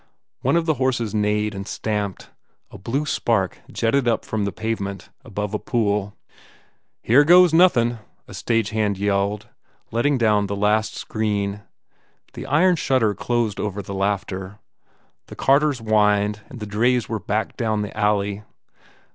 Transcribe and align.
One 0.41 0.55
of 0.55 0.65
the 0.65 0.73
horses 0.81 1.13
neighed 1.13 1.53
and 1.53 1.67
stamped. 1.67 2.31
A 2.71 2.77
blue 2.79 3.05
spark 3.05 3.59
jetted 3.71 4.07
up 4.07 4.25
from 4.25 4.45
the 4.45 4.51
pave 4.51 4.81
ment, 4.81 5.11
above 5.23 5.53
a 5.53 5.59
pool. 5.59 6.15
"Here 7.03 7.23
goes 7.23 7.53
nothin," 7.53 7.99
a 8.27 8.33
stage 8.33 8.71
hand 8.71 8.97
yelled, 8.97 9.47
let 9.91 10.01
ting 10.01 10.17
down 10.17 10.47
the 10.47 10.55
last 10.55 10.95
screen. 10.95 11.61
The 12.33 12.47
iron 12.47 12.77
shutter 12.77 13.13
closed 13.13 13.59
over 13.59 13.83
the 13.83 13.93
laughter. 13.93 14.57
The 15.27 15.35
carters 15.35 15.77
whined 15.77 16.41
and 16.49 16.59
the 16.59 16.65
drays 16.65 17.07
were 17.07 17.19
backed 17.19 17.55
down 17.55 17.83
the 17.83 17.95
alley. 17.95 18.41